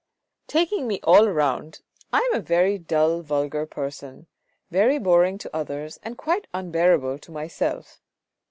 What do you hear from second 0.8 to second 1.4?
me all